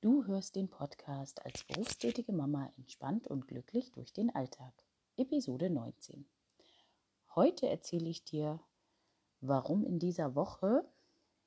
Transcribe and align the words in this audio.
Du 0.00 0.24
hörst 0.26 0.54
den 0.54 0.68
Podcast 0.68 1.44
als 1.44 1.64
berufstätige 1.64 2.32
Mama 2.32 2.72
entspannt 2.76 3.26
und 3.26 3.48
glücklich 3.48 3.90
durch 3.90 4.12
den 4.12 4.32
Alltag. 4.32 4.72
Episode 5.16 5.70
19. 5.70 6.24
Heute 7.34 7.68
erzähle 7.68 8.08
ich 8.08 8.22
dir, 8.22 8.60
warum 9.40 9.84
in 9.84 9.98
dieser 9.98 10.36
Woche, 10.36 10.88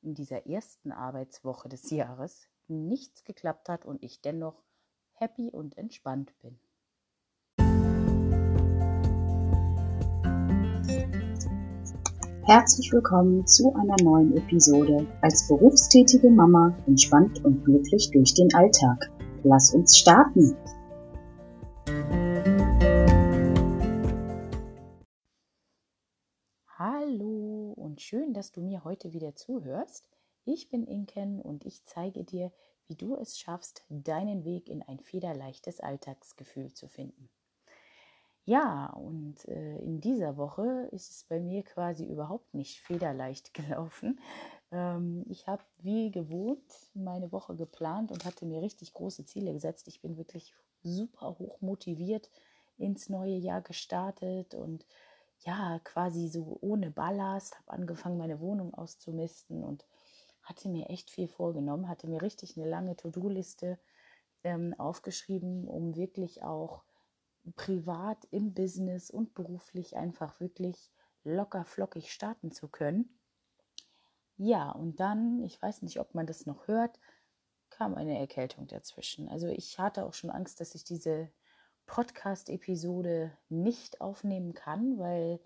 in 0.02 0.16
dieser 0.16 0.48
ersten 0.48 0.92
Arbeitswoche 0.92 1.70
des 1.70 1.92
Jahres, 1.92 2.50
nichts 2.68 3.23
geklappt 3.23 3.70
hat 3.70 3.86
und 3.86 4.04
ich 4.04 4.20
dennoch 4.20 4.61
happy 5.13 5.49
und 5.49 5.77
entspannt 5.77 6.38
bin. 6.39 6.59
Herzlich 12.44 12.92
willkommen 12.92 13.46
zu 13.46 13.71
einer 13.76 13.96
neuen 14.02 14.36
Episode 14.36 15.05
als 15.21 15.48
berufstätige 15.48 16.32
Mama 16.32 16.75
entspannt 16.88 17.46
und 17.46 17.64
glücklich 17.64 18.10
durch 18.10 18.34
den 18.34 18.52
Alltag. 18.56 19.11
Lass 19.43 19.75
uns 19.75 19.96
starten! 19.96 20.57
Hallo 26.79 27.74
und 27.78 28.01
schön, 28.01 28.34
dass 28.34 28.51
du 28.51 28.62
mir 28.62 28.84
heute 28.84 29.14
wieder 29.14 29.36
zuhörst. 29.36 30.10
Ich 30.43 30.68
bin 30.70 30.87
Inken 30.87 31.39
und 31.39 31.64
ich 31.64 31.86
zeige 31.86 32.23
dir, 32.23 32.52
wie 32.88 32.95
du 32.95 33.16
es 33.16 33.38
schaffst, 33.38 33.86
deinen 33.89 34.45
Weg 34.45 34.67
in 34.67 34.81
ein 34.81 35.00
federleichtes 35.00 35.80
Alltagsgefühl 35.80 36.73
zu 36.73 36.88
finden. 36.88 37.30
Ja, 38.45 38.88
und 38.88 39.47
äh, 39.47 39.77
in 39.80 40.02
dieser 40.02 40.36
Woche 40.36 40.89
ist 40.91 41.11
es 41.11 41.23
bei 41.25 41.39
mir 41.39 41.63
quasi 41.63 42.05
überhaupt 42.05 42.53
nicht 42.53 42.81
federleicht 42.81 43.53
gelaufen. 43.53 44.19
Ähm, 44.72 45.23
ich 45.30 45.47
habe 45.47 45.64
wie 45.80 46.11
gewohnt 46.11 46.64
meine 46.94 47.31
Woche 47.31 47.55
geplant 47.55 48.11
und 48.11 48.25
hatte 48.25 48.45
mir 48.45 48.61
richtig 48.61 48.94
große 48.94 49.25
Ziele 49.25 49.53
gesetzt. 49.53 49.88
Ich 49.88 50.02
bin 50.02 50.17
wirklich 50.17 50.53
super 50.83 51.38
hoch 51.38 51.61
motiviert 51.61 52.30
ins 52.78 53.09
neue 53.09 53.36
Jahr 53.36 53.61
gestartet 53.61 54.55
und 54.55 54.86
ja, 55.42 55.80
quasi 55.83 56.28
so 56.28 56.58
ohne 56.61 56.92
Ballast, 56.92 57.58
habe 57.59 57.72
angefangen, 57.72 58.17
meine 58.17 58.39
Wohnung 58.39 58.73
auszumisten 58.73 59.64
und 59.64 59.86
hatte 60.44 60.70
mir 60.70 60.89
echt 60.89 61.11
viel 61.11 61.28
vorgenommen, 61.28 61.88
hatte 61.88 62.08
mir 62.08 62.22
richtig 62.22 62.58
eine 62.58 62.67
lange 62.67 62.95
To-Do-Liste 62.95 63.80
ähm, 64.44 64.73
aufgeschrieben, 64.80 65.67
um 65.67 65.95
wirklich 65.95 66.44
auch 66.44 66.83
privat, 67.56 68.25
im 68.31 68.53
Business 68.53 69.09
und 69.09 69.34
beruflich 69.34 69.95
einfach 69.95 70.39
wirklich 70.39 70.92
locker 71.23 71.66
flockig 71.66 72.11
starten 72.11 72.52
zu 72.52 72.67
können. 72.67 73.20
Ja, 74.38 74.72
und 74.72 75.00
dann, 75.00 75.44
ich 75.44 75.61
weiß 75.61 75.81
nicht, 75.83 76.00
ob 76.00 76.16
man 76.16 76.25
das 76.25 76.45
noch 76.45 76.67
hört, 76.67 77.00
kam 77.70 77.95
eine 77.95 78.17
Erkältung 78.17 78.67
dazwischen. 78.67 79.30
Also 79.30 79.48
ich 79.48 79.80
hatte 79.80 80.06
auch 80.06 80.14
schon 80.14 80.30
Angst, 80.30 80.59
dass 80.59 80.75
ich 80.75 80.83
diese 80.83 81.31
Podcast-Episode 81.86 83.38
nicht 83.50 84.02
aufnehmen 84.02 84.53
kann, 84.53 84.98
weil 84.98 85.39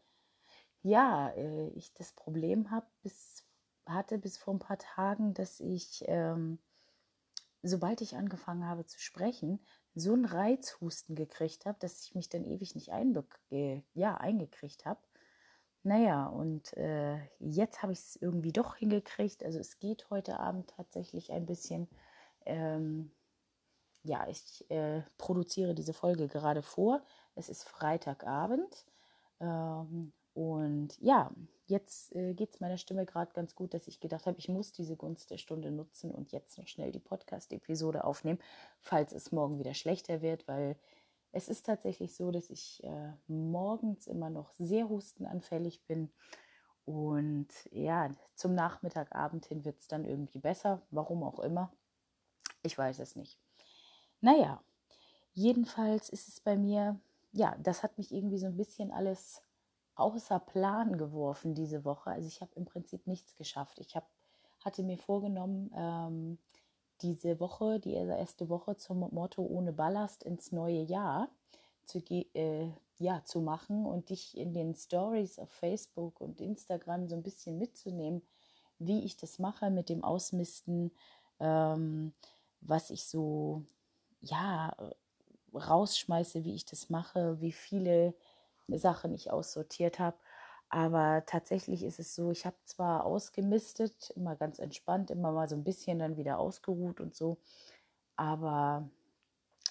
ja, 0.81 1.29
äh, 1.31 1.69
ich 1.69 1.93
das 1.93 2.13
Problem 2.13 2.69
habe, 2.71 2.85
bis, 3.01 3.43
hatte 3.85 4.17
bis 4.19 4.37
vor 4.37 4.53
ein 4.53 4.59
paar 4.59 4.77
Tagen, 4.77 5.33
dass 5.33 5.59
ich, 5.59 6.03
ähm, 6.07 6.59
sobald 7.63 8.01
ich 8.01 8.15
angefangen 8.15 8.65
habe 8.65 8.85
zu 8.85 8.99
sprechen, 8.99 9.59
so 9.95 10.13
einen 10.13 10.25
Reizhusten 10.25 11.15
gekriegt 11.15 11.65
habe, 11.65 11.77
dass 11.79 12.03
ich 12.03 12.15
mich 12.15 12.29
dann 12.29 12.43
ewig 12.43 12.75
nicht 12.75 12.91
ja, 13.93 14.15
eingekriegt 14.17 14.85
habe. 14.85 14.99
Naja, 15.83 16.25
und 16.25 16.75
äh, 16.77 17.17
jetzt 17.39 17.81
habe 17.81 17.93
ich 17.93 17.99
es 17.99 18.15
irgendwie 18.15 18.51
doch 18.51 18.75
hingekriegt. 18.75 19.43
Also 19.43 19.59
es 19.59 19.79
geht 19.79 20.09
heute 20.09 20.39
Abend 20.39 20.71
tatsächlich 20.75 21.31
ein 21.31 21.45
bisschen. 21.45 21.87
Ähm, 22.45 23.11
ja, 24.03 24.27
ich 24.27 24.69
äh, 24.69 25.03
produziere 25.17 25.73
diese 25.75 25.93
Folge 25.93 26.27
gerade 26.27 26.61
vor. 26.61 27.03
Es 27.35 27.49
ist 27.49 27.63
Freitagabend. 27.63 28.85
Ähm, 29.39 30.11
und 30.33 30.99
ja, 30.99 31.31
jetzt 31.67 32.15
äh, 32.15 32.33
geht 32.33 32.53
es 32.53 32.59
meiner 32.59 32.77
Stimme 32.77 33.05
gerade 33.05 33.31
ganz 33.33 33.55
gut, 33.55 33.73
dass 33.73 33.87
ich 33.87 33.99
gedacht 33.99 34.25
habe, 34.25 34.37
ich 34.37 34.49
muss 34.49 34.71
diese 34.71 34.95
Gunst 34.95 35.31
der 35.31 35.37
Stunde 35.37 35.71
nutzen 35.71 36.11
und 36.11 36.31
jetzt 36.31 36.57
noch 36.57 36.67
schnell 36.67 36.91
die 36.91 36.99
Podcast-Episode 36.99 38.03
aufnehmen, 38.03 38.39
falls 38.79 39.13
es 39.13 39.31
morgen 39.31 39.59
wieder 39.59 39.73
schlechter 39.73 40.21
wird, 40.21 40.47
weil 40.47 40.77
es 41.31 41.49
ist 41.49 41.65
tatsächlich 41.65 42.15
so, 42.15 42.31
dass 42.31 42.49
ich 42.49 42.83
äh, 42.83 43.11
morgens 43.27 44.07
immer 44.07 44.29
noch 44.29 44.53
sehr 44.53 44.87
hustenanfällig 44.87 45.85
bin. 45.85 46.09
Und 46.85 47.47
ja, 47.71 48.09
zum 48.35 48.55
Nachmittagabend 48.55 49.45
hin 49.47 49.65
wird 49.65 49.79
es 49.79 49.87
dann 49.87 50.05
irgendwie 50.05 50.39
besser, 50.39 50.81
warum 50.91 51.23
auch 51.23 51.39
immer. 51.39 51.73
Ich 52.63 52.77
weiß 52.77 52.99
es 52.99 53.15
nicht. 53.15 53.37
Naja, 54.21 54.63
jedenfalls 55.33 56.09
ist 56.09 56.29
es 56.29 56.39
bei 56.39 56.55
mir, 56.55 56.99
ja, 57.33 57.57
das 57.61 57.83
hat 57.83 57.97
mich 57.97 58.13
irgendwie 58.13 58.37
so 58.37 58.45
ein 58.45 58.55
bisschen 58.55 58.91
alles 58.91 59.41
außer 59.95 60.39
Plan 60.39 60.97
geworfen 60.97 61.55
diese 61.55 61.85
Woche. 61.85 62.11
Also 62.11 62.27
ich 62.27 62.41
habe 62.41 62.51
im 62.55 62.65
Prinzip 62.65 63.07
nichts 63.07 63.35
geschafft. 63.35 63.79
Ich 63.79 63.95
hab, 63.95 64.09
hatte 64.63 64.83
mir 64.83 64.97
vorgenommen, 64.97 65.71
ähm, 65.75 66.37
diese 67.01 67.39
Woche, 67.39 67.79
die 67.79 67.93
erste 67.93 68.49
Woche 68.49 68.77
zum 68.77 68.99
Motto 68.99 69.43
ohne 69.43 69.73
Ballast 69.73 70.23
ins 70.23 70.51
neue 70.51 70.81
Jahr 70.81 71.29
zu, 71.85 72.01
äh, 72.09 72.69
ja, 72.97 73.23
zu 73.23 73.41
machen 73.41 73.85
und 73.85 74.09
dich 74.09 74.37
in 74.37 74.53
den 74.53 74.75
Stories 74.75 75.39
auf 75.39 75.49
Facebook 75.49 76.21
und 76.21 76.41
Instagram 76.41 77.07
so 77.07 77.15
ein 77.15 77.23
bisschen 77.23 77.57
mitzunehmen, 77.57 78.21
wie 78.79 79.03
ich 79.03 79.17
das 79.17 79.39
mache 79.39 79.69
mit 79.69 79.89
dem 79.89 80.03
Ausmisten, 80.03 80.91
ähm, 81.39 82.13
was 82.61 82.89
ich 82.89 83.05
so 83.05 83.63
ja 84.21 84.75
rausschmeiße, 85.53 86.43
wie 86.43 86.55
ich 86.55 86.65
das 86.65 86.89
mache, 86.89 87.39
wie 87.41 87.51
viele 87.51 88.13
Sachen 88.67 89.13
ich 89.13 89.31
aussortiert 89.31 89.99
habe. 89.99 90.17
Aber 90.69 91.23
tatsächlich 91.25 91.83
ist 91.83 91.99
es 91.99 92.15
so, 92.15 92.31
ich 92.31 92.45
habe 92.45 92.57
zwar 92.63 93.05
ausgemistet, 93.05 94.11
immer 94.15 94.35
ganz 94.35 94.59
entspannt, 94.59 95.11
immer 95.11 95.31
mal 95.31 95.47
so 95.47 95.55
ein 95.55 95.63
bisschen 95.63 95.99
dann 95.99 96.17
wieder 96.17 96.39
ausgeruht 96.39 96.99
und 96.99 97.15
so, 97.15 97.37
aber 98.15 98.89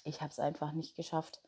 ich 0.04 0.20
habe 0.20 0.30
es 0.30 0.38
einfach 0.38 0.72
nicht 0.72 0.96
geschafft, 0.96 1.42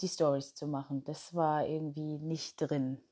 die 0.00 0.08
Stories 0.08 0.54
zu 0.54 0.66
machen. 0.66 1.04
Das 1.04 1.34
war 1.34 1.66
irgendwie 1.66 2.18
nicht 2.18 2.56
drin. 2.56 3.02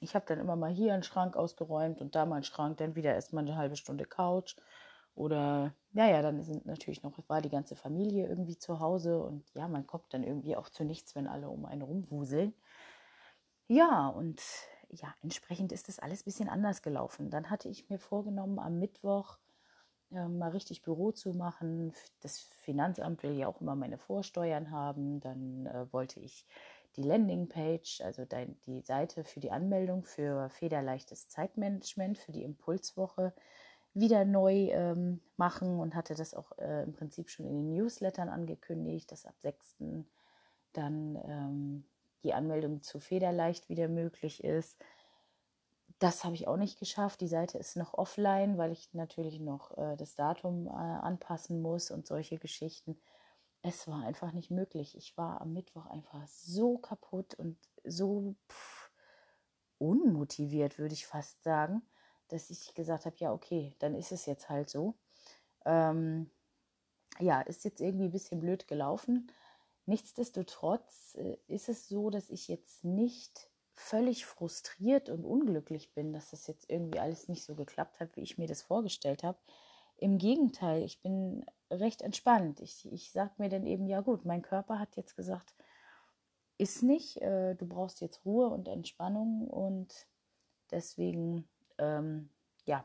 Ich 0.00 0.14
habe 0.14 0.26
dann 0.26 0.38
immer 0.38 0.56
mal 0.56 0.70
hier 0.70 0.94
einen 0.94 1.02
Schrank 1.02 1.36
ausgeräumt 1.36 2.00
und 2.00 2.14
da 2.14 2.24
mal 2.24 2.36
einen 2.36 2.44
Schrank, 2.44 2.78
dann 2.78 2.94
wieder 2.94 3.14
erstmal 3.14 3.42
eine 3.42 3.56
halbe 3.56 3.76
Stunde 3.76 4.04
Couch 4.04 4.54
oder 5.18 5.74
naja, 5.92 6.22
dann 6.22 6.42
sind 6.42 6.64
natürlich 6.64 7.02
noch, 7.02 7.18
war 7.28 7.42
die 7.42 7.50
ganze 7.50 7.74
Familie 7.74 8.28
irgendwie 8.28 8.56
zu 8.56 8.78
Hause 8.78 9.20
und 9.20 9.52
ja, 9.54 9.66
man 9.66 9.86
kommt 9.86 10.14
dann 10.14 10.22
irgendwie 10.22 10.56
auch 10.56 10.68
zu 10.68 10.84
nichts, 10.84 11.16
wenn 11.16 11.26
alle 11.26 11.48
um 11.48 11.66
einen 11.66 11.82
rumwuseln. 11.82 12.54
Ja, 13.66 14.08
und 14.08 14.40
ja, 14.90 15.12
entsprechend 15.22 15.72
ist 15.72 15.88
das 15.88 15.98
alles 15.98 16.20
ein 16.20 16.24
bisschen 16.24 16.48
anders 16.48 16.82
gelaufen. 16.82 17.30
Dann 17.30 17.50
hatte 17.50 17.68
ich 17.68 17.90
mir 17.90 17.98
vorgenommen, 17.98 18.60
am 18.60 18.78
Mittwoch 18.78 19.38
äh, 20.12 20.28
mal 20.28 20.50
richtig 20.50 20.82
Büro 20.82 21.10
zu 21.10 21.32
machen. 21.32 21.92
Das 22.20 22.38
Finanzamt 22.38 23.24
will 23.24 23.36
ja 23.36 23.48
auch 23.48 23.60
immer 23.60 23.74
meine 23.74 23.98
Vorsteuern 23.98 24.70
haben. 24.70 25.20
Dann 25.20 25.66
äh, 25.66 25.92
wollte 25.92 26.20
ich 26.20 26.46
die 26.96 27.02
Landingpage, 27.02 28.02
also 28.02 28.24
die 28.66 28.82
Seite 28.82 29.24
für 29.24 29.40
die 29.40 29.50
Anmeldung 29.50 30.04
für 30.04 30.48
federleichtes 30.48 31.28
Zeitmanagement 31.28 32.18
für 32.18 32.32
die 32.32 32.44
Impulswoche 32.44 33.34
wieder 34.00 34.24
neu 34.24 34.70
ähm, 34.70 35.20
machen 35.36 35.78
und 35.80 35.94
hatte 35.94 36.14
das 36.14 36.34
auch 36.34 36.52
äh, 36.58 36.82
im 36.82 36.92
Prinzip 36.92 37.30
schon 37.30 37.46
in 37.46 37.54
den 37.54 37.70
Newslettern 37.70 38.28
angekündigt, 38.28 39.10
dass 39.10 39.26
ab 39.26 39.34
6. 39.38 39.76
dann 40.72 41.16
ähm, 41.24 41.84
die 42.24 42.34
Anmeldung 42.34 42.82
zu 42.82 43.00
Federleicht 43.00 43.68
wieder 43.68 43.88
möglich 43.88 44.44
ist. 44.44 44.76
Das 45.98 46.24
habe 46.24 46.34
ich 46.34 46.46
auch 46.46 46.56
nicht 46.56 46.78
geschafft. 46.78 47.20
Die 47.20 47.28
Seite 47.28 47.58
ist 47.58 47.76
noch 47.76 47.94
offline, 47.94 48.58
weil 48.58 48.72
ich 48.72 48.92
natürlich 48.94 49.40
noch 49.40 49.76
äh, 49.76 49.96
das 49.96 50.14
Datum 50.14 50.66
äh, 50.66 50.70
anpassen 50.70 51.60
muss 51.60 51.90
und 51.90 52.06
solche 52.06 52.38
Geschichten. 52.38 53.00
Es 53.62 53.88
war 53.88 54.04
einfach 54.04 54.32
nicht 54.32 54.50
möglich. 54.50 54.96
Ich 54.96 55.16
war 55.16 55.40
am 55.40 55.52
Mittwoch 55.52 55.86
einfach 55.86 56.26
so 56.28 56.78
kaputt 56.78 57.34
und 57.34 57.58
so 57.84 58.36
pff, 58.48 58.90
unmotiviert, 59.78 60.78
würde 60.78 60.94
ich 60.94 61.06
fast 61.06 61.42
sagen 61.42 61.82
dass 62.28 62.50
ich 62.50 62.74
gesagt 62.74 63.06
habe, 63.06 63.16
ja, 63.18 63.32
okay, 63.32 63.74
dann 63.78 63.94
ist 63.94 64.12
es 64.12 64.26
jetzt 64.26 64.48
halt 64.48 64.68
so. 64.68 64.94
Ähm, 65.64 66.30
ja, 67.20 67.40
ist 67.40 67.64
jetzt 67.64 67.80
irgendwie 67.80 68.06
ein 68.06 68.12
bisschen 68.12 68.40
blöd 68.40 68.68
gelaufen. 68.68 69.30
Nichtsdestotrotz 69.86 71.16
äh, 71.16 71.38
ist 71.46 71.68
es 71.68 71.88
so, 71.88 72.10
dass 72.10 72.30
ich 72.30 72.48
jetzt 72.48 72.84
nicht 72.84 73.50
völlig 73.74 74.26
frustriert 74.26 75.08
und 75.08 75.24
unglücklich 75.24 75.94
bin, 75.94 76.12
dass 76.12 76.30
das 76.30 76.46
jetzt 76.46 76.68
irgendwie 76.68 76.98
alles 76.98 77.28
nicht 77.28 77.44
so 77.44 77.54
geklappt 77.54 78.00
hat, 78.00 78.16
wie 78.16 78.22
ich 78.22 78.36
mir 78.38 78.48
das 78.48 78.62
vorgestellt 78.62 79.22
habe. 79.22 79.38
Im 79.96 80.18
Gegenteil, 80.18 80.82
ich 80.82 81.00
bin 81.00 81.44
recht 81.70 82.02
entspannt. 82.02 82.60
Ich, 82.60 82.90
ich 82.92 83.10
sage 83.12 83.32
mir 83.38 83.48
dann 83.48 83.66
eben, 83.66 83.86
ja 83.86 84.00
gut, 84.00 84.24
mein 84.24 84.42
Körper 84.42 84.78
hat 84.78 84.96
jetzt 84.96 85.16
gesagt, 85.16 85.54
ist 86.58 86.82
nicht, 86.82 87.22
äh, 87.22 87.54
du 87.54 87.66
brauchst 87.66 88.00
jetzt 88.00 88.24
Ruhe 88.24 88.48
und 88.48 88.68
Entspannung 88.68 89.46
und 89.48 90.08
deswegen 90.70 91.48
ähm, 91.78 92.30
ja, 92.64 92.84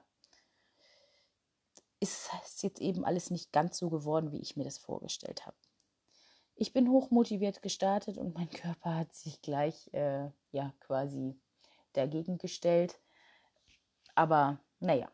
ist 1.99 2.29
jetzt 2.63 2.81
eben 2.81 3.05
alles 3.05 3.31
nicht 3.31 3.51
ganz 3.51 3.77
so 3.77 3.89
geworden, 3.89 4.31
wie 4.31 4.41
ich 4.41 4.57
mir 4.57 4.63
das 4.65 4.77
vorgestellt 4.77 5.45
habe. 5.45 5.55
Ich 6.55 6.73
bin 6.73 6.89
hochmotiviert 6.89 7.61
gestartet 7.61 8.17
und 8.17 8.35
mein 8.35 8.49
Körper 8.51 8.95
hat 8.95 9.13
sich 9.13 9.41
gleich 9.41 9.89
äh, 9.93 10.29
ja 10.51 10.73
quasi 10.81 11.39
dagegen 11.93 12.37
gestellt. 12.37 12.99
Aber 14.15 14.59
naja, 14.79 15.09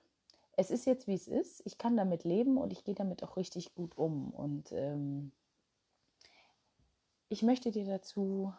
es 0.57 0.71
ist 0.71 0.85
jetzt 0.85 1.07
wie 1.07 1.13
es 1.13 1.27
ist. 1.27 1.61
Ich 1.65 1.77
kann 1.77 1.95
damit 1.95 2.23
leben 2.23 2.57
und 2.57 2.73
ich 2.73 2.83
gehe 2.83 2.95
damit 2.95 3.23
auch 3.23 3.37
richtig 3.37 3.73
gut 3.75 3.97
um. 3.97 4.31
Und 4.31 4.71
ähm, 4.71 5.31
ich 7.29 7.43
möchte 7.43 7.71
dir 7.71 7.85
dazu 7.85 8.53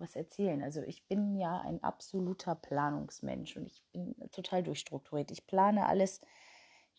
was 0.00 0.16
erzählen. 0.16 0.62
Also 0.62 0.82
ich 0.82 1.06
bin 1.06 1.36
ja 1.36 1.60
ein 1.60 1.82
absoluter 1.82 2.54
Planungsmensch 2.54 3.56
und 3.56 3.66
ich 3.66 3.82
bin 3.92 4.14
total 4.32 4.62
durchstrukturiert. 4.62 5.30
Ich 5.30 5.46
plane 5.46 5.86
alles 5.86 6.20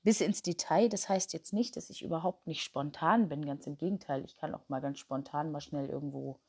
bis 0.03 0.21
ins 0.21 0.41
Detail. 0.41 0.89
Das 0.89 1.09
heißt 1.09 1.33
jetzt 1.33 1.53
nicht, 1.53 1.75
dass 1.75 1.89
ich 1.89 2.01
überhaupt 2.03 2.47
nicht 2.47 2.63
spontan 2.63 3.29
bin. 3.29 3.45
Ganz 3.45 3.67
im 3.67 3.77
Gegenteil, 3.77 4.23
ich 4.25 4.35
kann 4.35 4.55
auch 4.55 4.67
mal 4.69 4.81
ganz 4.81 4.99
spontan 4.99 5.51
mal 5.51 5.61
schnell 5.61 5.89
irgendwo 5.89 6.39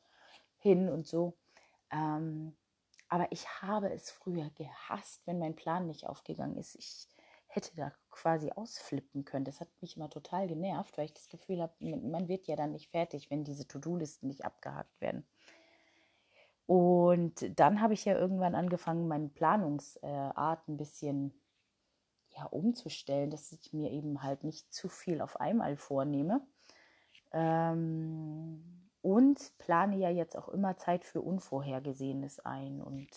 hin 0.57 0.89
und 0.89 1.07
so. 1.07 1.37
Ähm, 1.91 2.55
aber 3.09 3.31
ich 3.31 3.47
habe 3.61 3.91
es 3.91 4.09
früher 4.09 4.49
gehasst, 4.51 5.27
wenn 5.27 5.39
mein 5.39 5.55
Plan 5.55 5.87
nicht 5.87 6.07
aufgegangen 6.07 6.55
ist. 6.57 6.75
Ich 6.75 7.07
hätte 7.47 7.75
da 7.75 7.91
quasi 8.09 8.51
ausflippen 8.51 9.25
können. 9.25 9.43
Das 9.43 9.59
hat 9.59 9.67
mich 9.81 9.97
immer 9.97 10.09
total 10.09 10.47
genervt, 10.47 10.97
weil 10.97 11.05
ich 11.05 11.13
das 11.13 11.27
Gefühl 11.27 11.61
habe, 11.61 11.73
man 11.79 12.29
wird 12.29 12.47
ja 12.47 12.55
dann 12.55 12.71
nicht 12.71 12.89
fertig, 12.89 13.29
wenn 13.29 13.43
diese 13.43 13.67
To-Do-Listen 13.67 14.27
nicht 14.27 14.45
abgehakt 14.45 15.01
werden. 15.01 15.25
Und 16.65 17.59
dann 17.59 17.81
habe 17.81 17.93
ich 17.93 18.05
ja 18.05 18.17
irgendwann 18.17 18.55
angefangen, 18.55 19.07
meine 19.07 19.29
Planungsart 19.29 20.67
ein 20.67 20.77
bisschen 20.77 21.33
ja, 22.29 22.45
umzustellen, 22.45 23.29
dass 23.29 23.51
ich 23.51 23.73
mir 23.73 23.91
eben 23.91 24.23
halt 24.23 24.43
nicht 24.43 24.73
zu 24.73 24.87
viel 24.87 25.21
auf 25.21 25.39
einmal 25.39 25.75
vornehme. 25.75 26.41
Ähm, 27.33 28.89
und 29.01 29.57
plane 29.57 29.97
ja 29.97 30.09
jetzt 30.09 30.37
auch 30.37 30.49
immer 30.49 30.77
Zeit 30.77 31.05
für 31.05 31.21
Unvorhergesehenes 31.21 32.39
ein 32.39 32.81
und 32.81 33.09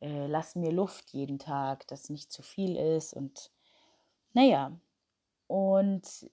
äh, 0.00 0.26
lass 0.26 0.56
mir 0.56 0.72
Luft 0.72 1.10
jeden 1.10 1.38
Tag, 1.38 1.86
dass 1.88 2.08
nicht 2.08 2.32
zu 2.32 2.42
viel 2.42 2.76
ist 2.76 3.12
und 3.12 3.52
naja, 4.32 4.72
und 5.46 6.30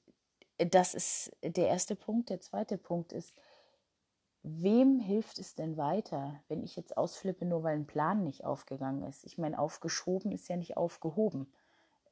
das 0.58 0.94
ist 0.94 1.36
der 1.44 1.68
erste 1.68 1.96
Punkt. 1.96 2.30
Der 2.30 2.40
zweite 2.40 2.78
Punkt 2.78 3.12
ist, 3.12 3.34
wem 4.44 5.00
hilft 5.00 5.40
es 5.40 5.56
denn 5.56 5.78
weiter, 5.78 6.42
wenn 6.48 6.64
ich 6.64 6.76
jetzt 6.76 6.98
ausflippe, 6.98 7.46
nur 7.46 7.64
weil 7.64 7.76
ein 7.76 7.88
Plan 7.88 8.24
nicht 8.24 8.46
aufgegangen 8.46 9.04
ist? 9.04 9.26
Ich 9.26 9.38
meine, 9.38 9.60
aufgeschoben 9.60 10.32
ist 10.32 10.48
ja 10.48 10.58
nicht 10.58 10.78
aufgehoben. 10.78 11.52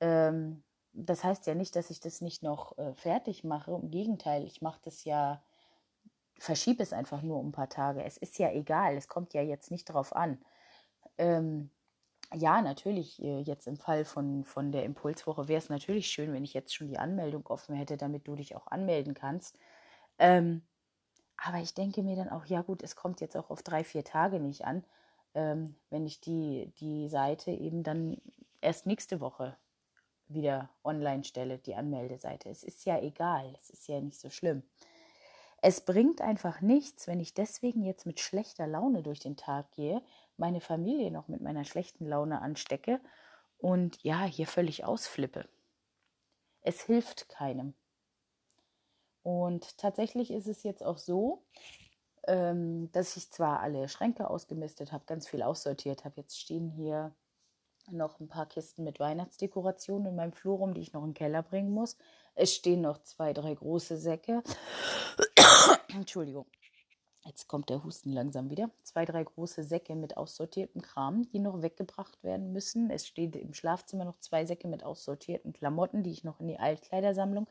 Ähm, 0.02 0.64
das 0.94 1.24
heißt 1.24 1.48
ja 1.48 1.56
nicht, 1.56 1.76
dass 1.76 1.90
ich 1.90 2.00
das 2.00 2.22
nicht 2.22 2.44
noch 2.44 2.78
äh, 2.78 2.94
fertig 2.96 3.44
mache. 3.44 3.72
Im 3.72 3.92
Gegenteil, 3.92 4.46
ich 4.46 4.62
mache 4.62 4.80
das 4.84 5.04
ja, 5.06 5.44
verschiebe 6.40 6.84
es 6.84 6.94
einfach 6.94 7.22
nur 7.22 7.40
um 7.40 7.50
ein 7.50 7.52
paar 7.54 7.70
Tage. 7.70 8.04
Es 8.04 8.18
ist 8.18 8.38
ja 8.40 8.52
egal, 8.52 8.96
es 8.98 9.08
kommt 9.08 9.34
ja 9.34 9.42
jetzt 9.42 9.72
nicht 9.72 9.86
drauf 9.86 10.16
an. 10.16 10.40
Ähm, 11.18 11.72
ja, 12.34 12.62
natürlich, 12.62 13.22
äh, 13.24 13.40
jetzt 13.42 13.68
im 13.68 13.78
Fall 13.78 14.06
von, 14.06 14.44
von 14.44 14.72
der 14.72 14.84
Impulswoche 14.84 15.48
wäre 15.48 15.60
es 15.60 15.70
natürlich 15.70 16.08
schön, 16.08 16.34
wenn 16.34 16.44
ich 16.44 16.54
jetzt 16.54 16.76
schon 16.76 16.88
die 16.90 17.00
Anmeldung 17.00 17.46
offen 17.48 17.76
hätte, 17.76 17.98
damit 17.98 18.28
du 18.28 18.36
dich 18.36 18.56
auch 18.56 18.68
anmelden 18.68 19.14
kannst. 19.14 19.58
Ähm, 20.20 20.64
aber 21.38 21.60
ich 21.60 21.74
denke 21.74 22.04
mir 22.04 22.16
dann 22.16 22.30
auch, 22.30 22.46
ja 22.46 22.62
gut, 22.62 22.84
es 22.84 22.96
kommt 22.96 23.22
jetzt 23.22 23.38
auch 23.38 23.50
auf 23.50 23.64
drei, 23.64 23.84
vier 23.84 24.04
Tage 24.04 24.40
nicht 24.40 24.66
an, 24.66 24.84
ähm, 25.34 25.76
wenn 25.90 26.06
ich 26.06 26.20
die, 26.20 26.74
die 26.80 27.10
Seite 27.10 27.52
eben 27.52 27.84
dann 27.84 28.18
erst 28.62 28.86
nächste 28.86 29.20
Woche 29.22 29.56
wieder 30.28 30.70
online 30.84 31.24
stelle, 31.24 31.60
die 31.60 31.76
Anmeldeseite. 31.76 32.50
Es 32.50 32.64
ist 32.64 32.86
ja 32.86 33.00
egal, 33.00 33.56
es 33.62 33.70
ist 33.70 33.88
ja 33.88 34.02
nicht 34.02 34.20
so 34.20 34.30
schlimm. 34.30 34.64
Es 35.62 35.82
bringt 35.82 36.22
einfach 36.22 36.62
nichts, 36.62 37.08
wenn 37.08 37.20
ich 37.20 37.34
deswegen 37.34 37.84
jetzt 37.84 38.06
mit 38.06 38.20
schlechter 38.20 38.68
Laune 38.68 39.02
durch 39.02 39.20
den 39.20 39.38
Tag 39.38 39.72
gehe, 39.72 40.02
meine 40.38 40.62
Familie 40.62 41.12
noch 41.12 41.28
mit 41.28 41.42
meiner 41.42 41.66
schlechten 41.66 42.06
Laune 42.06 42.42
anstecke 42.42 43.00
und 43.58 44.02
ja, 44.04 44.24
hier 44.24 44.48
völlig 44.48 44.86
ausflippe. 44.86 45.48
Es 46.62 46.82
hilft 46.82 47.30
keinem. 47.30 47.74
Und 49.28 49.78
tatsächlich 49.78 50.32
ist 50.32 50.48
es 50.48 50.64
jetzt 50.64 50.82
auch 50.82 50.98
so, 50.98 51.44
ähm, 52.28 52.90
dass 52.94 53.18
ich 53.18 53.30
zwar 53.30 53.60
alle 53.60 53.90
Schränke 53.90 54.30
ausgemistet 54.30 54.94
habe, 54.94 55.04
ganz 55.06 55.28
viel 55.28 55.42
aussortiert 55.42 56.06
habe. 56.06 56.22
Jetzt 56.22 56.40
stehen 56.40 56.70
hier 56.70 57.14
noch 57.92 58.22
ein 58.22 58.30
paar 58.30 58.46
Kisten 58.46 58.86
mit 58.86 59.02
Weihnachtsdekorationen 59.02 60.08
in 60.08 60.16
meinem 60.16 60.32
Flur 60.32 60.60
rum, 60.60 60.74
die 60.74 60.80
ich 60.80 60.94
noch 60.94 61.04
in 61.04 61.10
den 61.10 61.14
Keller 61.14 61.44
bringen 61.44 61.72
muss. 61.72 61.98
Es 62.36 62.56
stehen 62.56 62.80
noch 62.80 63.00
zwei, 63.00 63.34
drei 63.34 63.54
große 63.54 63.98
Säcke. 63.98 64.44
Entschuldigung. 65.90 66.46
Jetzt 67.28 67.50
kommt 67.50 67.70
der 67.70 67.84
Husten 67.84 68.14
langsam 68.14 68.50
wieder. 68.50 68.72
Zwei, 68.84 69.04
drei 69.04 69.22
große 69.22 69.62
Säcke 69.62 69.96
mit 69.96 70.16
aussortiertem 70.16 70.82
Kram, 70.82 71.30
die 71.30 71.40
noch 71.40 71.62
weggebracht 71.62 72.24
werden 72.24 72.54
müssen. 72.54 72.90
Es 72.90 73.06
steht 73.06 73.36
im 73.36 73.54
Schlafzimmer 73.54 74.06
noch 74.06 74.18
zwei 74.20 74.46
Säcke 74.46 74.70
mit 74.70 74.86
aussortierten 74.86 75.52
Klamotten, 75.52 76.04
die 76.04 76.12
ich 76.12 76.24
noch 76.24 76.40
in 76.40 76.48
die 76.48 76.58
Altkleidersammlung. 76.58 77.46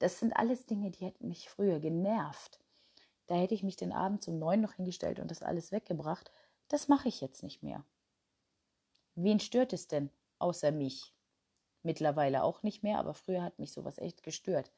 Das 0.00 0.18
sind 0.18 0.32
alles 0.32 0.66
Dinge, 0.66 0.90
die 0.90 1.04
hätten 1.04 1.28
mich 1.28 1.48
früher 1.48 1.78
genervt. 1.78 2.58
Da 3.28 3.36
hätte 3.36 3.54
ich 3.54 3.62
mich 3.62 3.76
den 3.76 3.92
Abend 3.92 4.26
um 4.26 4.40
neun 4.40 4.60
noch 4.60 4.72
hingestellt 4.72 5.20
und 5.20 5.30
das 5.30 5.42
alles 5.42 5.70
weggebracht. 5.70 6.32
Das 6.66 6.88
mache 6.88 7.06
ich 7.06 7.20
jetzt 7.20 7.44
nicht 7.44 7.62
mehr. 7.62 7.84
Wen 9.14 9.38
stört 9.38 9.72
es 9.72 9.86
denn 9.86 10.10
außer 10.40 10.72
mich? 10.72 11.14
Mittlerweile 11.84 12.42
auch 12.42 12.64
nicht 12.64 12.82
mehr, 12.82 12.98
aber 12.98 13.14
früher 13.14 13.44
hat 13.44 13.60
mich 13.60 13.70
sowas 13.70 13.98
echt 13.98 14.24
gestört 14.24 14.72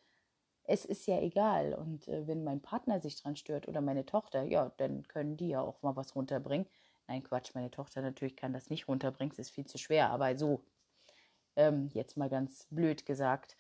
es 0.65 0.85
ist 0.85 1.07
ja 1.07 1.21
egal. 1.21 1.75
Und 1.75 2.09
äh, 2.09 2.27
wenn 2.27 2.45
mein 2.45 2.61
Partner 2.61 3.01
sich 3.01 3.21
dran 3.21 3.37
stört 3.37 3.69
oder 3.69 3.81
meine 3.81 4.07
Tochter, 4.07 4.43
ja, 4.45 4.73
dann 4.77 5.07
können 5.09 5.37
die 5.37 5.49
ja 5.49 5.61
auch 5.61 5.83
mal 5.83 5.97
was 5.97 6.15
runterbringen. 6.15 6.67
Nein, 7.09 7.23
Quatsch, 7.23 7.55
meine 7.55 7.71
Tochter 7.71 8.01
natürlich 8.03 8.37
kann 8.37 8.53
das 8.53 8.71
nicht 8.71 8.89
runterbringen, 8.89 9.33
es 9.33 9.39
ist 9.39 9.51
viel 9.51 9.67
zu 9.67 9.77
schwer, 9.79 10.11
aber 10.11 10.37
so, 10.37 10.65
ähm, 11.57 11.89
jetzt 11.93 12.17
mal 12.17 12.29
ganz 12.29 12.67
blöd 12.71 13.05
gesagt, 13.07 13.57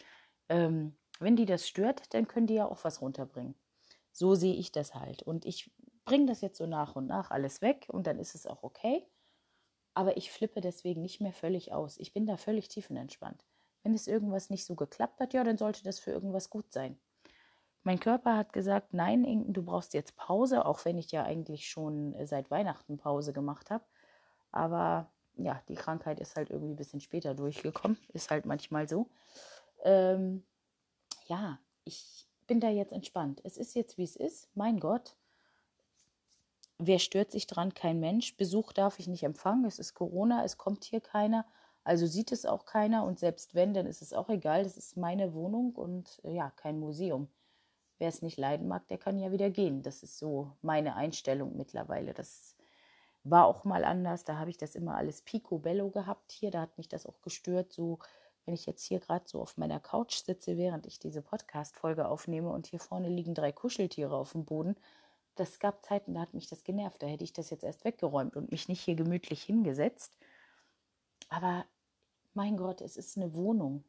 ähm, 0.48 0.96
wenn 1.20 1.36
die 1.36 1.46
das 1.46 1.68
stört, 1.68 2.14
dann 2.14 2.28
können 2.28 2.46
die 2.46 2.54
ja 2.54 2.66
auch 2.66 2.84
was 2.84 3.00
runterbringen. 3.00 3.54
So 4.12 4.34
sehe 4.34 4.54
ich 4.54 4.72
das 4.72 4.94
halt. 4.94 5.22
Und 5.22 5.44
ich 5.44 5.70
bringe 6.04 6.26
das 6.26 6.40
jetzt 6.40 6.58
so 6.58 6.66
nach 6.66 6.96
und 6.96 7.06
nach 7.06 7.30
alles 7.30 7.62
weg 7.62 7.86
und 7.88 8.06
dann 8.06 8.18
ist 8.18 8.34
es 8.34 8.46
auch 8.46 8.62
okay. 8.62 9.06
Aber 9.94 10.16
ich 10.16 10.30
flippe 10.30 10.60
deswegen 10.60 11.02
nicht 11.02 11.20
mehr 11.20 11.32
völlig 11.32 11.72
aus. 11.72 11.98
Ich 11.98 12.12
bin 12.12 12.26
da 12.26 12.36
völlig 12.36 12.68
tiefenentspannt. 12.68 13.44
Wenn 13.82 13.94
es 13.94 14.06
irgendwas 14.06 14.50
nicht 14.50 14.64
so 14.64 14.74
geklappt 14.74 15.20
hat, 15.20 15.34
ja, 15.34 15.44
dann 15.44 15.58
sollte 15.58 15.82
das 15.84 15.98
für 15.98 16.12
irgendwas 16.12 16.50
gut 16.50 16.72
sein. 16.72 16.98
Mein 17.84 17.98
Körper 17.98 18.36
hat 18.36 18.52
gesagt, 18.52 18.94
nein, 18.94 19.52
du 19.52 19.62
brauchst 19.62 19.92
jetzt 19.92 20.16
Pause, 20.16 20.66
auch 20.66 20.84
wenn 20.84 20.98
ich 20.98 21.10
ja 21.10 21.24
eigentlich 21.24 21.68
schon 21.68 22.14
äh, 22.14 22.26
seit 22.26 22.50
Weihnachten 22.50 22.96
Pause 22.96 23.32
gemacht 23.32 23.70
habe. 23.70 23.84
Aber 24.52 25.10
ja, 25.36 25.60
die 25.68 25.74
Krankheit 25.74 26.20
ist 26.20 26.36
halt 26.36 26.50
irgendwie 26.50 26.72
ein 26.74 26.76
bisschen 26.76 27.00
später 27.00 27.34
durchgekommen. 27.34 27.98
Ist 28.12 28.30
halt 28.30 28.46
manchmal 28.46 28.88
so. 28.88 29.08
Ähm, 29.82 30.44
ja, 31.26 31.58
ich 31.84 32.26
bin 32.46 32.60
da 32.60 32.68
jetzt 32.68 32.92
entspannt. 32.92 33.40
Es 33.44 33.56
ist 33.56 33.74
jetzt, 33.74 33.98
wie 33.98 34.04
es 34.04 34.14
ist. 34.14 34.48
Mein 34.54 34.78
Gott. 34.78 35.16
Wer 36.78 36.98
stört 36.98 37.32
sich 37.32 37.46
dran? 37.46 37.74
Kein 37.74 37.98
Mensch. 37.98 38.36
Besuch 38.36 38.72
darf 38.72 38.98
ich 38.98 39.08
nicht 39.08 39.22
empfangen. 39.22 39.64
Es 39.64 39.78
ist 39.78 39.94
Corona. 39.94 40.44
Es 40.44 40.58
kommt 40.58 40.84
hier 40.84 41.00
keiner. 41.00 41.46
Also 41.84 42.06
sieht 42.06 42.30
es 42.32 42.46
auch 42.46 42.64
keiner 42.64 43.04
und 43.04 43.18
selbst 43.18 43.54
wenn, 43.54 43.74
dann 43.74 43.86
ist 43.86 44.02
es 44.02 44.12
auch 44.12 44.28
egal. 44.28 44.62
Das 44.62 44.76
ist 44.76 44.96
meine 44.96 45.34
Wohnung 45.34 45.72
und 45.72 46.20
äh, 46.24 46.34
ja, 46.34 46.50
kein 46.50 46.78
Museum. 46.78 47.28
Wer 47.98 48.08
es 48.08 48.22
nicht 48.22 48.38
leiden 48.38 48.68
mag, 48.68 48.86
der 48.88 48.98
kann 48.98 49.18
ja 49.18 49.32
wieder 49.32 49.50
gehen. 49.50 49.82
Das 49.82 50.02
ist 50.02 50.18
so 50.18 50.52
meine 50.62 50.96
Einstellung 50.96 51.56
mittlerweile. 51.56 52.14
Das 52.14 52.56
war 53.24 53.46
auch 53.46 53.64
mal 53.64 53.84
anders. 53.84 54.24
Da 54.24 54.38
habe 54.38 54.50
ich 54.50 54.58
das 54.58 54.74
immer 54.74 54.96
alles 54.96 55.22
picobello 55.22 55.90
gehabt 55.90 56.32
hier. 56.32 56.50
Da 56.50 56.60
hat 56.62 56.78
mich 56.78 56.88
das 56.88 57.06
auch 57.06 57.20
gestört. 57.22 57.72
So, 57.72 57.98
wenn 58.44 58.54
ich 58.54 58.66
jetzt 58.66 58.84
hier 58.84 59.00
gerade 59.00 59.24
so 59.28 59.40
auf 59.40 59.56
meiner 59.56 59.80
Couch 59.80 60.16
sitze, 60.24 60.56
während 60.56 60.86
ich 60.86 60.98
diese 60.98 61.22
Podcast-Folge 61.22 62.08
aufnehme 62.08 62.50
und 62.50 62.66
hier 62.66 62.80
vorne 62.80 63.08
liegen 63.08 63.34
drei 63.34 63.52
Kuscheltiere 63.52 64.16
auf 64.16 64.32
dem 64.32 64.44
Boden. 64.44 64.76
Das 65.36 65.58
gab 65.58 65.84
Zeiten, 65.84 66.14
da 66.14 66.20
hat 66.20 66.34
mich 66.34 66.48
das 66.48 66.64
genervt. 66.64 67.02
Da 67.02 67.06
hätte 67.06 67.24
ich 67.24 67.32
das 67.32 67.50
jetzt 67.50 67.64
erst 67.64 67.84
weggeräumt 67.84 68.36
und 68.36 68.50
mich 68.50 68.68
nicht 68.68 68.80
hier 68.80 68.96
gemütlich 68.96 69.42
hingesetzt. 69.42 70.16
Aber 71.32 71.64
mein 72.34 72.58
Gott, 72.58 72.82
es 72.82 72.98
ist 72.98 73.16
eine 73.16 73.32
Wohnung. 73.32 73.84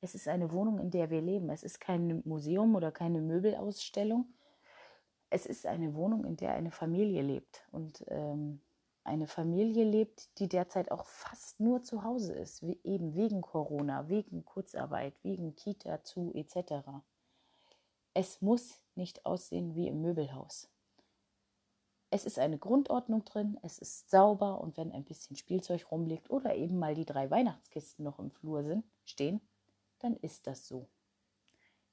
Es 0.00 0.14
ist 0.14 0.26
eine 0.26 0.50
Wohnung, 0.52 0.78
in 0.78 0.90
der 0.90 1.10
wir 1.10 1.20
leben. 1.20 1.50
Es 1.50 1.62
ist 1.62 1.80
kein 1.80 2.22
Museum 2.24 2.74
oder 2.74 2.90
keine 2.90 3.20
Möbelausstellung. 3.20 4.32
Es 5.28 5.44
ist 5.44 5.66
eine 5.66 5.94
Wohnung, 5.94 6.24
in 6.24 6.38
der 6.38 6.54
eine 6.54 6.70
Familie 6.70 7.20
lebt. 7.20 7.66
Und 7.72 8.06
ähm, 8.08 8.62
eine 9.04 9.26
Familie 9.26 9.84
lebt, 9.84 10.38
die 10.38 10.48
derzeit 10.48 10.90
auch 10.90 11.04
fast 11.04 11.60
nur 11.60 11.82
zu 11.82 12.04
Hause 12.04 12.32
ist, 12.32 12.62
eben 12.62 13.14
wegen 13.14 13.42
Corona, 13.42 14.08
wegen 14.08 14.46
Kurzarbeit, 14.46 15.12
wegen 15.24 15.54
Kita 15.56 16.04
zu 16.04 16.32
etc. 16.32 16.88
Es 18.14 18.40
muss 18.40 18.80
nicht 18.94 19.26
aussehen 19.26 19.74
wie 19.74 19.88
im 19.88 20.00
Möbelhaus. 20.00 20.73
Es 22.14 22.24
ist 22.24 22.38
eine 22.38 22.58
Grundordnung 22.58 23.24
drin, 23.24 23.58
es 23.62 23.80
ist 23.80 24.08
sauber 24.08 24.60
und 24.60 24.76
wenn 24.76 24.92
ein 24.92 25.02
bisschen 25.02 25.34
Spielzeug 25.34 25.90
rumliegt 25.90 26.30
oder 26.30 26.54
eben 26.54 26.78
mal 26.78 26.94
die 26.94 27.04
drei 27.04 27.28
Weihnachtskisten 27.28 28.04
noch 28.04 28.20
im 28.20 28.30
Flur 28.30 28.62
sind, 28.62 28.84
stehen, 29.04 29.40
dann 29.98 30.14
ist 30.18 30.46
das 30.46 30.68
so. 30.68 30.86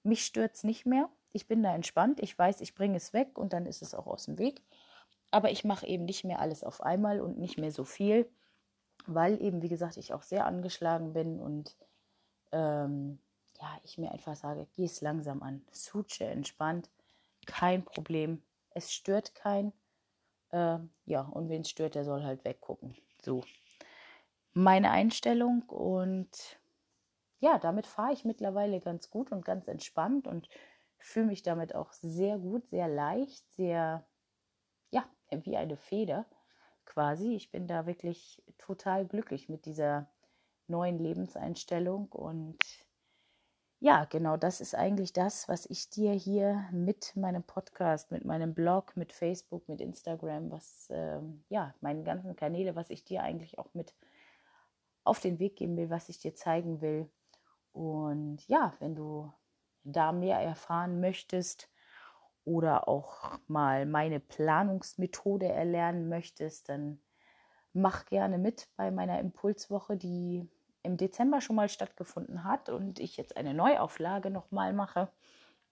Mich 0.03 0.23
stört 0.23 0.53
es 0.53 0.63
nicht 0.63 0.85
mehr. 0.85 1.09
Ich 1.31 1.47
bin 1.47 1.63
da 1.63 1.73
entspannt. 1.73 2.19
Ich 2.19 2.37
weiß, 2.37 2.61
ich 2.61 2.75
bringe 2.75 2.97
es 2.97 3.13
weg 3.13 3.39
und 3.39 3.51
dann 3.51 3.65
ist 3.65 3.81
es 3.81 3.95
auch 3.95 4.05
aus 4.05 4.25
dem 4.25 4.37
Weg. 4.37 4.61
Aber 5.31 5.49
ich 5.49 5.63
mache 5.63 5.87
eben 5.87 6.05
nicht 6.05 6.23
mehr 6.23 6.39
alles 6.39 6.63
auf 6.63 6.81
einmal 6.81 7.19
und 7.19 7.39
nicht 7.39 7.57
mehr 7.57 7.71
so 7.71 7.83
viel, 7.83 8.29
weil 9.07 9.41
eben, 9.41 9.63
wie 9.63 9.69
gesagt, 9.69 9.97
ich 9.97 10.13
auch 10.13 10.21
sehr 10.21 10.45
angeschlagen 10.45 11.13
bin 11.13 11.39
und 11.39 11.75
ähm, 12.51 13.17
ja, 13.59 13.75
ich 13.81 13.97
mir 13.97 14.11
einfach 14.11 14.35
sage, 14.35 14.67
geh 14.75 14.85
es 14.85 15.01
langsam 15.01 15.41
an. 15.41 15.65
Suche 15.71 16.25
entspannt, 16.25 16.91
kein 17.47 17.83
Problem. 17.83 18.43
Es 18.69 18.93
stört 18.93 19.33
kein. 19.33 19.73
Äh, 20.51 20.79
ja, 21.05 21.21
und 21.21 21.49
wen 21.49 21.61
es 21.61 21.69
stört, 21.69 21.95
der 21.95 22.03
soll 22.03 22.23
halt 22.23 22.45
weggucken. 22.45 22.95
So. 23.21 23.43
Meine 24.53 24.91
Einstellung 24.91 25.63
und 25.63 26.59
ja, 27.39 27.57
damit 27.57 27.87
fahre 27.87 28.13
ich 28.13 28.25
mittlerweile 28.25 28.79
ganz 28.79 29.09
gut 29.09 29.31
und 29.31 29.43
ganz 29.43 29.67
entspannt 29.67 30.27
und 30.27 30.47
fühle 30.99 31.25
mich 31.27 31.41
damit 31.41 31.73
auch 31.73 31.91
sehr 31.93 32.37
gut, 32.37 32.67
sehr 32.67 32.87
leicht, 32.87 33.49
sehr, 33.51 34.05
ja, 34.91 35.05
wie 35.31 35.57
eine 35.57 35.77
Feder 35.77 36.25
quasi. 36.85 37.33
Ich 37.33 37.51
bin 37.51 37.67
da 37.67 37.85
wirklich 37.85 38.43
total 38.57 39.07
glücklich 39.07 39.49
mit 39.49 39.65
dieser 39.65 40.11
neuen 40.67 40.99
Lebenseinstellung 40.99 42.09
und 42.09 42.59
ja, 43.83 44.05
genau 44.05 44.37
das 44.37 44.61
ist 44.61 44.75
eigentlich 44.75 45.11
das, 45.11 45.49
was 45.49 45.65
ich 45.65 45.89
dir 45.89 46.13
hier 46.13 46.69
mit 46.71 47.15
meinem 47.15 47.41
Podcast, 47.41 48.11
mit 48.11 48.23
meinem 48.23 48.53
Blog, 48.53 48.95
mit 48.95 49.11
Facebook, 49.11 49.67
mit 49.67 49.81
Instagram, 49.81 50.51
was, 50.51 50.87
ähm, 50.91 51.43
ja, 51.49 51.73
meinen 51.81 52.03
ganzen 52.03 52.35
Kanäle, 52.35 52.75
was 52.75 52.91
ich 52.91 53.03
dir 53.03 53.23
eigentlich 53.23 53.57
auch 53.57 53.73
mit 53.73 53.95
auf 55.03 55.19
den 55.19 55.39
Weg 55.39 55.55
geben 55.55 55.77
will, 55.77 55.89
was 55.89 56.09
ich 56.09 56.19
dir 56.19 56.35
zeigen 56.35 56.79
will. 56.81 57.09
Und 57.73 58.47
ja, 58.47 58.75
wenn 58.77 58.93
du 58.93 59.33
da 59.83 60.11
mehr 60.11 60.37
erfahren 60.37 61.01
möchtest 61.01 61.67
oder 62.45 62.87
auch 62.87 63.39
mal 63.47 63.87
meine 63.87 64.19
Planungsmethode 64.19 65.47
erlernen 65.47 66.07
möchtest, 66.07 66.69
dann 66.69 67.01
mach 67.73 68.05
gerne 68.05 68.37
mit 68.37 68.69
bei 68.75 68.91
meiner 68.91 69.19
Impulswoche, 69.19 69.97
die 69.97 70.47
im 70.83 70.97
Dezember 70.97 71.41
schon 71.41 71.55
mal 71.55 71.69
stattgefunden 71.69 72.43
hat 72.43 72.69
und 72.69 72.99
ich 72.99 73.17
jetzt 73.17 73.37
eine 73.37 73.53
Neuauflage 73.53 74.29
nochmal 74.29 74.73
mache. 74.73 75.11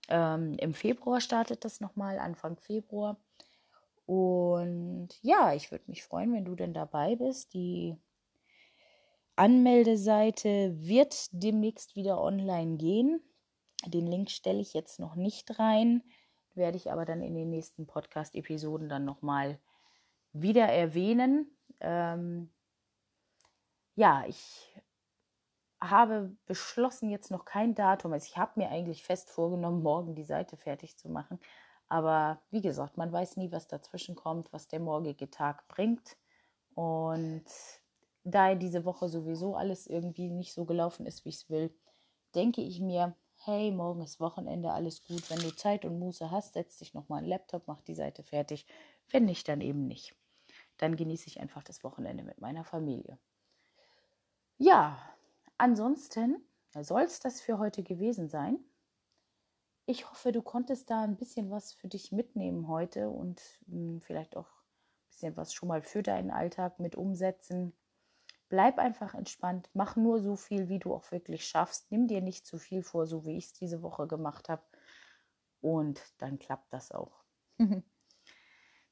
Ähm, 0.08 0.56
Im 0.60 0.74
Februar 0.74 1.22
startet 1.22 1.66
das 1.66 1.82
nochmal, 1.82 2.20
Anfang 2.20 2.58
Februar. 2.58 3.18
Und 4.06 5.10
ja, 5.22 5.54
ich 5.54 5.72
würde 5.72 5.86
mich 5.88 6.04
freuen, 6.04 6.34
wenn 6.34 6.46
du 6.46 6.56
denn 6.56 6.74
dabei 6.74 7.16
bist. 7.16 7.54
Die 7.54 7.96
Anmeldeseite 9.36 10.76
wird 10.76 11.30
demnächst 11.32 11.96
wieder 11.96 12.22
online 12.22 12.78
gehen. 12.78 13.22
Den 13.86 14.08
Link 14.08 14.30
stelle 14.32 14.60
ich 14.60 14.74
jetzt 14.74 15.00
noch 15.00 15.16
nicht 15.16 15.60
rein, 15.60 16.04
werde 16.56 16.76
ich 16.76 16.92
aber 16.92 17.06
dann 17.06 17.22
in 17.22 17.36
den 17.36 17.50
nächsten 17.50 17.88
Podcast-Episoden 17.88 18.90
dann 18.90 19.06
nochmal 19.06 19.60
wieder 20.34 20.66
erwähnen. 20.66 21.56
Ähm, 21.80 22.50
ja, 23.96 24.26
ich 24.28 24.69
habe 25.82 26.36
beschlossen, 26.46 27.10
jetzt 27.10 27.32
noch 27.32 27.46
kein 27.46 27.76
Datum. 27.76 28.14
Also 28.14 28.28
ich 28.30 28.38
habe 28.38 28.60
mir 28.60 28.70
eigentlich 28.70 29.04
fest 29.04 29.30
vorgenommen, 29.30 29.82
morgen 29.82 30.16
die 30.16 30.24
Seite 30.24 30.58
fertig 30.58 30.98
zu 30.98 31.10
machen. 31.10 31.40
Aber 31.88 32.42
wie 32.52 32.62
gesagt, 32.62 32.98
man 32.98 33.12
weiß 33.12 33.38
nie, 33.38 33.52
was 33.52 33.68
dazwischen 33.68 34.16
kommt, 34.16 34.52
was 34.54 34.68
der 34.68 34.80
morgige 34.80 35.30
Tag 35.30 35.68
bringt. 35.68 36.18
Und 36.76 37.46
da 38.24 38.56
diese 38.56 38.86
Woche 38.86 39.10
sowieso 39.10 39.56
alles 39.56 39.88
irgendwie 39.88 40.30
nicht 40.30 40.54
so 40.54 40.66
gelaufen 40.66 41.06
ist, 41.06 41.26
wie 41.26 41.30
ich 41.30 41.36
es 41.36 41.50
will, 41.50 41.74
denke 42.36 42.62
ich 42.62 42.80
mir, 42.80 43.16
hey, 43.38 43.72
morgen 43.72 44.02
ist 44.02 44.20
Wochenende, 44.20 44.72
alles 44.72 45.06
gut. 45.08 45.30
Wenn 45.30 45.40
du 45.40 45.56
Zeit 45.56 45.86
und 45.86 45.98
Muße 45.98 46.30
hast, 46.30 46.54
setz 46.54 46.78
dich 46.78 46.94
nochmal 46.94 47.20
an 47.20 47.30
Laptop, 47.30 47.68
mach 47.68 47.82
die 47.82 47.96
Seite 47.96 48.24
fertig. 48.24 48.68
Wenn 49.10 49.26
nicht, 49.26 49.48
dann 49.48 49.62
eben 49.62 49.88
nicht. 49.88 50.16
Dann 50.78 50.96
genieße 50.96 51.28
ich 51.28 51.40
einfach 51.40 51.64
das 51.64 51.84
Wochenende 51.84 52.24
mit 52.24 52.40
meiner 52.40 52.64
Familie. 52.64 53.18
Ja, 54.58 55.00
Ansonsten 55.60 56.42
soll 56.72 57.02
es 57.02 57.20
das 57.20 57.42
für 57.42 57.60
heute 57.60 57.84
gewesen 57.84 58.30
sein. 58.30 58.60
Ich 59.86 60.10
hoffe, 60.10 60.32
du 60.32 60.42
konntest 60.42 60.90
da 60.90 61.04
ein 61.04 61.18
bisschen 61.18 61.52
was 61.52 61.74
für 61.74 61.90
dich 61.90 62.14
mitnehmen 62.14 62.70
heute 62.70 63.10
und 63.10 63.42
mh, 63.68 63.76
hm, 63.76 64.02
vielleicht 64.02 64.38
auch 64.38 64.48
ein 64.48 65.10
bisschen 65.10 65.36
was 65.36 65.54
schon 65.54 65.68
mal 65.68 65.82
für 65.82 66.02
deinen 66.02 66.32
Alltag 66.32 66.80
mit 66.80 66.96
umsetzen. 66.96 67.74
Bleib 68.48 68.80
einfach 68.80 69.14
entspannt, 69.14 69.70
mach 69.74 69.98
nur 69.98 70.22
so 70.22 70.38
viel, 70.38 70.70
wie 70.70 70.80
du 70.80 70.94
auch 70.94 71.12
wirklich 71.12 71.46
schaffst. 71.46 71.92
Nimm 71.92 72.08
dir 72.08 72.22
nicht 72.22 72.48
zu 72.48 72.58
viel 72.58 72.82
vor, 72.82 73.06
so 73.06 73.26
wie 73.26 73.36
ich 73.36 73.48
es 73.48 73.54
diese 73.54 73.82
Woche 73.82 74.08
gemacht 74.08 74.48
habe. 74.48 74.64
Und 75.60 76.02
dann 76.20 76.40
klappt 76.40 76.72
das 76.72 76.94
auch. 76.94 77.26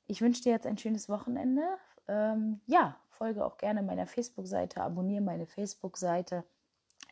ich 0.08 0.20
wünsche 0.20 0.44
dir 0.44 0.52
jetzt 0.52 0.66
ein 0.68 0.78
schönes 0.78 1.08
Wochenende. 1.08 1.64
Ähm, 2.10 2.60
ja, 2.66 3.00
folge 3.08 3.46
auch 3.46 3.58
gerne 3.58 3.84
meiner 3.84 4.06
Facebook-Seite, 4.06 4.82
abonniere 4.82 5.24
meine 5.24 5.48
Facebook-Seite. 5.48 6.44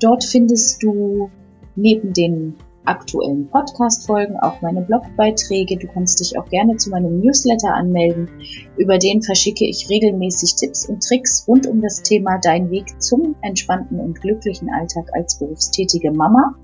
Dort 0.00 0.24
findest 0.24 0.82
du 0.82 1.30
neben 1.76 2.12
den 2.12 2.54
aktuellen 2.84 3.48
Podcast-Folgen 3.48 4.38
auch 4.40 4.62
meine 4.62 4.80
Blogbeiträge. 4.80 5.76
Du 5.76 5.86
kannst 5.88 6.20
dich 6.20 6.38
auch 6.38 6.48
gerne 6.48 6.76
zu 6.76 6.90
meinem 6.90 7.20
Newsletter 7.20 7.74
anmelden. 7.74 8.28
Über 8.76 8.98
den 8.98 9.22
verschicke 9.22 9.66
ich 9.66 9.90
regelmäßig 9.90 10.56
Tipps 10.56 10.88
und 10.88 11.02
Tricks 11.02 11.44
rund 11.46 11.66
um 11.66 11.82
das 11.82 12.02
Thema 12.02 12.38
Dein 12.38 12.70
Weg 12.70 13.00
zum 13.00 13.36
entspannten 13.42 14.00
und 14.00 14.20
glücklichen 14.20 14.70
Alltag 14.72 15.10
als 15.12 15.38
berufstätige 15.38 16.10
Mama. 16.12 16.54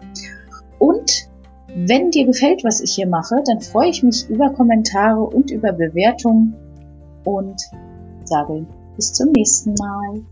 Und 0.79 1.29
wenn 1.77 2.11
dir 2.11 2.25
gefällt, 2.25 2.65
was 2.65 2.81
ich 2.81 2.93
hier 2.93 3.09
mache, 3.09 3.37
dann 3.47 3.61
freue 3.61 3.91
ich 3.91 4.03
mich 4.03 4.29
über 4.31 4.51
Kommentare 4.51 5.23
und 5.23 5.51
über 5.51 5.73
Bewertungen 5.73 6.55
und 7.25 7.61
sage 8.25 8.67
bis 8.97 9.13
zum 9.13 9.33
nächsten 9.33 9.75
Mal. 9.75 10.23